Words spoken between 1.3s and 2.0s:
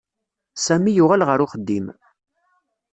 uxeddim.